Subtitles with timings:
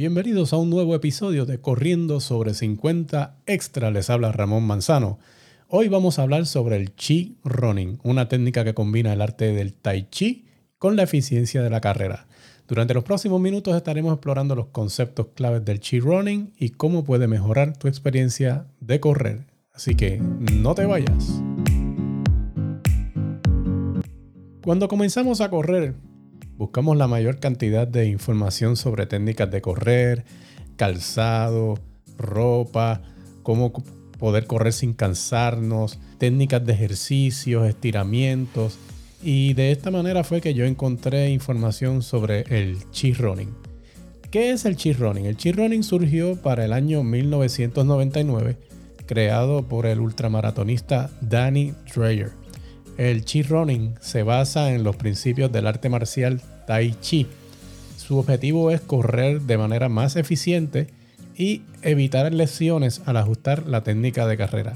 [0.00, 3.90] Bienvenidos a un nuevo episodio de Corriendo sobre 50 Extra.
[3.90, 5.18] Les habla Ramón Manzano.
[5.68, 9.74] Hoy vamos a hablar sobre el Chi Running, una técnica que combina el arte del
[9.74, 10.46] Tai Chi
[10.78, 12.28] con la eficiencia de la carrera.
[12.66, 17.28] Durante los próximos minutos estaremos explorando los conceptos claves del Chi Running y cómo puede
[17.28, 19.40] mejorar tu experiencia de correr.
[19.74, 21.42] Así que no te vayas.
[24.64, 25.94] Cuando comenzamos a correr,
[26.60, 30.26] buscamos la mayor cantidad de información sobre técnicas de correr,
[30.76, 31.78] calzado,
[32.18, 33.00] ropa,
[33.42, 33.72] cómo
[34.18, 38.78] poder correr sin cansarnos, técnicas de ejercicios, estiramientos.
[39.22, 43.54] Y de esta manera fue que yo encontré información sobre el chi running.
[44.30, 45.24] ¿Qué es el chi running?
[45.24, 48.58] El chi running surgió para el año 1999,
[49.06, 52.39] creado por el ultramaratonista Danny Dreyer.
[53.00, 57.26] El Chi Running se basa en los principios del arte marcial Tai Chi.
[57.96, 60.88] Su objetivo es correr de manera más eficiente
[61.34, 64.74] y evitar lesiones al ajustar la técnica de carrera.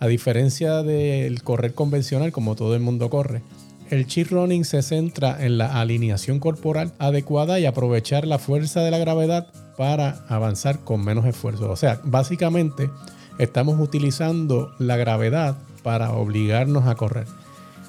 [0.00, 3.40] A diferencia del correr convencional como todo el mundo corre,
[3.88, 8.90] el Chi Running se centra en la alineación corporal adecuada y aprovechar la fuerza de
[8.90, 9.46] la gravedad
[9.76, 11.70] para avanzar con menos esfuerzo.
[11.70, 12.90] O sea, básicamente
[13.38, 17.26] estamos utilizando la gravedad para obligarnos a correr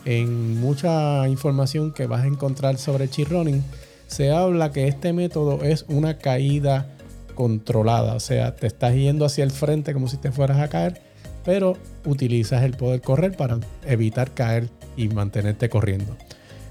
[0.05, 3.63] en mucha información que vas a encontrar sobre running
[4.07, 6.87] se habla que este método es una caída
[7.35, 8.15] controlada.
[8.15, 11.01] O sea, te estás yendo hacia el frente como si te fueras a caer,
[11.45, 16.17] pero utilizas el poder correr para evitar caer y mantenerte corriendo.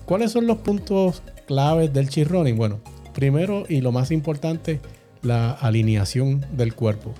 [0.04, 2.56] ¿Cuáles son los puntos claves del running?
[2.56, 2.80] Bueno,
[3.14, 4.80] primero y lo más importante,
[5.22, 7.14] la alineación del cuerpo.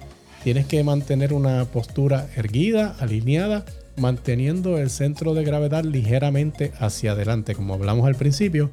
[0.45, 3.65] Tienes que mantener una postura erguida, alineada
[4.01, 7.55] manteniendo el centro de gravedad ligeramente hacia adelante.
[7.55, 8.71] Como hablamos al principio,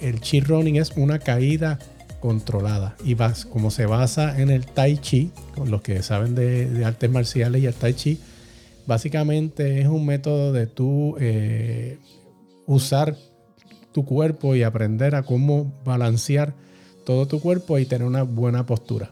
[0.00, 1.78] el chi running es una caída
[2.20, 6.84] controlada y vas, como se basa en el tai chi, con los que saben de,
[6.84, 8.20] artes marciales y el tai chi,
[8.86, 11.98] básicamente es un método de tú eh,
[12.66, 13.16] usar
[13.92, 16.54] tu cuerpo y aprender a cómo balancear
[17.04, 19.10] todo tu cuerpo y tener una buena postura.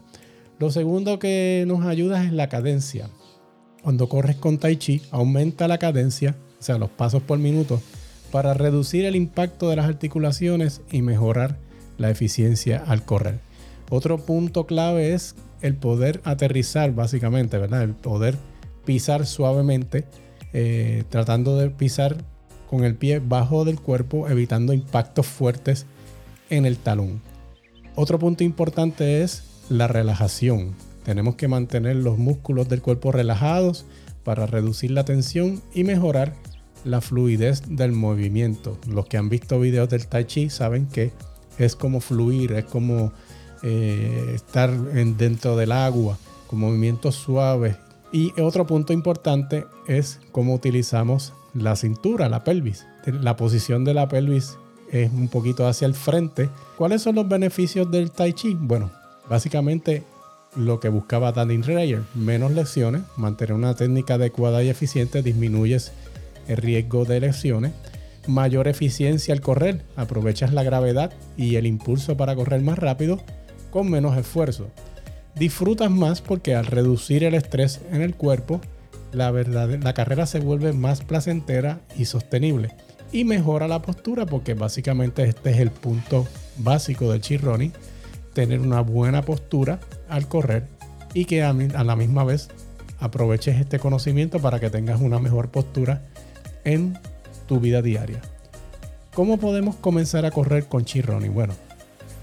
[0.59, 3.09] Lo segundo que nos ayuda es la cadencia.
[3.89, 7.81] Cuando corres con Tai Chi, aumenta la cadencia, o sea, los pasos por minuto,
[8.31, 11.57] para reducir el impacto de las articulaciones y mejorar
[11.97, 13.39] la eficiencia al correr.
[13.89, 17.81] Otro punto clave es el poder aterrizar, básicamente, ¿verdad?
[17.81, 18.37] El poder
[18.85, 20.05] pisar suavemente,
[20.53, 22.17] eh, tratando de pisar
[22.69, 25.87] con el pie bajo del cuerpo, evitando impactos fuertes
[26.51, 27.23] en el talón.
[27.95, 30.75] Otro punto importante es la relajación.
[31.03, 33.85] Tenemos que mantener los músculos del cuerpo relajados
[34.23, 36.35] para reducir la tensión y mejorar
[36.83, 38.77] la fluidez del movimiento.
[38.87, 41.11] Los que han visto videos del Tai Chi saben que
[41.57, 43.11] es como fluir, es como
[43.63, 46.17] eh, estar dentro del agua,
[46.47, 47.75] con movimientos suaves.
[48.11, 52.85] Y otro punto importante es cómo utilizamos la cintura, la pelvis.
[53.05, 54.57] La posición de la pelvis
[54.91, 56.49] es un poquito hacia el frente.
[56.77, 58.55] ¿Cuáles son los beneficios del Tai Chi?
[58.59, 58.89] Bueno,
[59.29, 60.03] básicamente
[60.55, 65.91] lo que buscaba Danny Dreyer, menos lesiones, mantener una técnica adecuada y eficiente, disminuyes
[66.47, 67.73] el riesgo de lesiones,
[68.27, 73.19] mayor eficiencia al correr, aprovechas la gravedad y el impulso para correr más rápido
[73.71, 74.69] con menos esfuerzo.
[75.35, 78.61] Disfrutas más porque al reducir el estrés en el cuerpo,
[79.11, 82.75] la, carrera se vuelve más placentera y sostenible.
[83.11, 86.27] Y mejora la postura porque básicamente este es el punto
[86.57, 87.71] básico del Chirroni
[88.39, 90.65] tener una buena postura al correr
[91.13, 92.47] y que a, la misma vez
[92.97, 96.05] aproveches este conocimiento para que tengas una mejor postura
[96.63, 96.97] en
[97.49, 98.21] tu vida diaria.
[99.13, 101.33] ¿Cómo podemos comenzar a correr con chi running?
[101.33, 101.53] Bueno,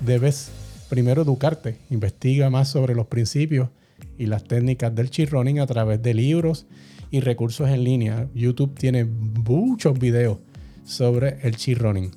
[0.00, 0.50] debes
[0.88, 3.68] primero educarte, investiga más sobre los principios
[4.16, 6.64] y las técnicas del chi running a través de libros
[7.10, 8.26] y recursos en línea.
[8.34, 10.38] YouTube tiene muchos videos
[10.86, 12.10] sobre el chi running.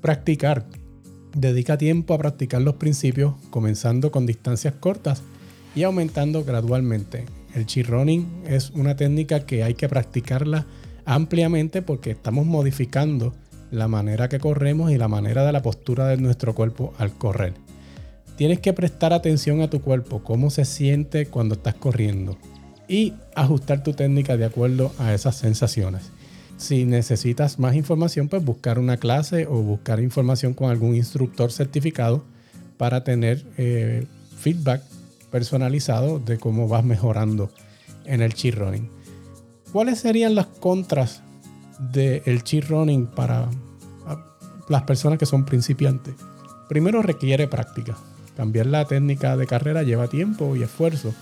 [0.00, 0.66] Practicar,
[1.38, 5.22] Dedica tiempo a practicar los principios, comenzando con distancias cortas
[5.76, 7.26] y aumentando gradualmente.
[7.54, 10.66] El chi running es una técnica que hay que practicarla
[11.04, 13.34] ampliamente porque estamos modificando
[13.70, 17.54] la manera que corremos y la manera de la postura de nuestro cuerpo al correr.
[18.34, 22.36] Tienes que prestar atención a tu cuerpo, cómo se siente cuando estás corriendo
[22.88, 26.10] y ajustar tu técnica de acuerdo a esas sensaciones.
[26.58, 32.24] Si necesitas más información, pues buscar una clase o buscar información con algún instructor certificado
[32.76, 34.06] para tener eh,
[34.36, 34.82] feedback
[35.30, 37.50] personalizado de cómo vas mejorando
[38.04, 38.90] en el cheat running.
[39.72, 41.22] ¿Cuáles serían las contras
[41.92, 43.48] del cheat running para
[44.68, 46.14] las personas que son principiantes?
[46.68, 47.96] Primero requiere práctica.
[48.36, 51.14] Cambiar la técnica de carrera lleva tiempo y esfuerzo.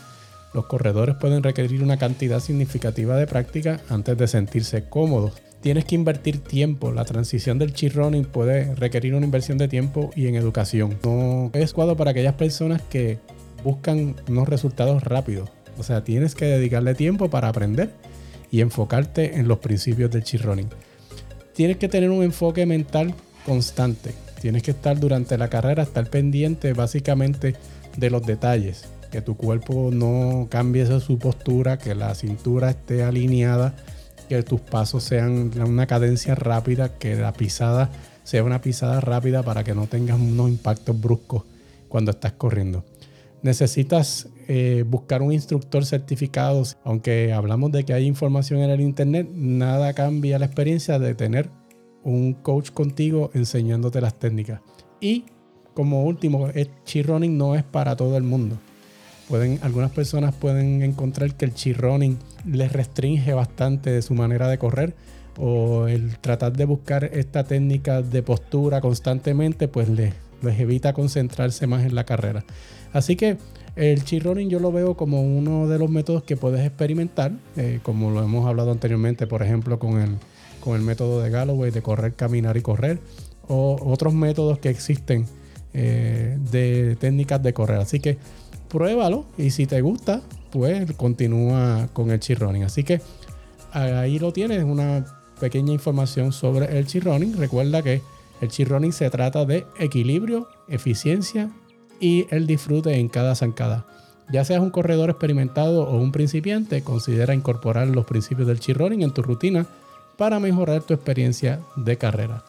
[0.57, 5.35] Los corredores pueden requerir una cantidad significativa de práctica antes de sentirse cómodos.
[5.61, 6.93] Tienes que invertir tiempo.
[6.93, 10.97] La transición del cheat running puede requerir una inversión de tiempo y en educación.
[11.05, 13.19] No es adecuado para aquellas personas que
[13.65, 15.51] buscan unos resultados rápidos.
[15.77, 17.91] O sea, tienes que dedicarle tiempo para aprender
[18.51, 20.71] y enfocarte en los principios del cheat running.
[21.53, 23.13] Tienes que tener un enfoque mental
[23.45, 24.15] constante.
[24.41, 27.57] Tienes que estar durante la carrera, estar pendiente básicamente
[27.99, 28.96] de los detalles.
[29.11, 33.75] Que tu cuerpo no cambie su postura, que la cintura esté alineada,
[34.29, 37.91] que tus pasos sean una cadencia rápida, que la pisada
[38.25, 41.45] sea una pisada rápida para que no tengas unos impactos bruscos
[41.89, 42.85] cuando estás corriendo
[43.47, 46.63] necesitas eh, buscar un instructor certificado.
[46.85, 51.49] Aunque hablamos de que hay información en el Internet, nada cambia la experiencia de tener
[52.03, 54.61] un coach contigo enseñándote las técnicas.
[55.01, 55.25] Y
[55.75, 58.59] como último, el chi running no es para todo el mundo.
[59.29, 64.49] Pueden, algunas personas pueden encontrar que el chi running les restringe bastante de su manera
[64.49, 64.95] de correr
[65.39, 71.85] o el tratar de buscar esta técnica de postura constantemente pues les, evita concentrarse más
[71.85, 72.45] en la carrera.
[72.93, 73.37] Así que
[73.75, 77.81] el cheat running yo lo veo como uno de los métodos que puedes experimentar, eh,
[77.83, 80.17] como lo hemos hablado anteriormente, por ejemplo, con el,
[80.61, 83.01] con el método de Galloway de correr, caminar y correr,
[83.49, 85.27] o otros métodos que existen
[85.75, 87.79] eh, de técnicas de correr.
[87.81, 88.17] Así que
[88.77, 90.21] pruébalo y si te gusta,
[90.51, 92.65] pues continúa con el cheat running.
[92.65, 93.01] Así que
[93.73, 95.07] ahí lo tienes, una
[95.41, 97.39] pequeña información sobre el cheat running.
[97.39, 98.03] Recuerda que
[98.43, 101.51] el cheat running se trata de equilibrio, eficiencia
[102.01, 103.87] y el disfrute en cada zancada.
[104.31, 109.03] Ya seas un corredor experimentado o un principiante, considera incorporar los principios del cheat running
[109.03, 109.65] en tu rutina
[110.19, 112.45] para mejorar tu experiencia de carrera.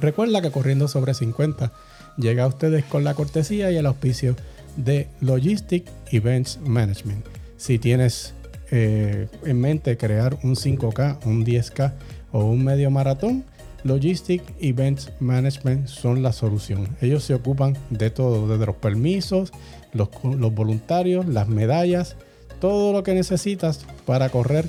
[0.00, 1.72] Recuerda que corriendo sobre 50
[2.18, 4.36] llega a ustedes con la cortesía y el auspicio
[4.76, 7.26] de Logistic Events Management.
[7.56, 8.34] Si tienes
[8.70, 11.92] eh, en mente crear un 5K, un 10K
[12.32, 13.44] o un medio maratón,
[13.84, 16.88] Logistic Events Management son la solución.
[17.00, 19.52] Ellos se ocupan de todo, desde los permisos,
[19.92, 20.10] los,
[20.54, 22.16] voluntarios, las medallas,
[22.60, 24.68] todo lo que necesitas para correr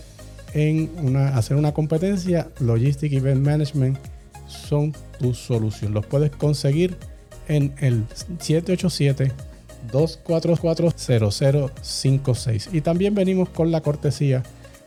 [0.53, 2.50] en una, hacer una competencia.
[2.59, 3.98] Logistic Event Management
[4.48, 5.94] son tu solución.
[5.94, 6.98] Los puedes conseguir
[7.48, 8.06] en el
[8.39, 9.31] 787
[9.92, 12.69] 244 0056.
[12.74, 14.44] Y también venimos con la cortesía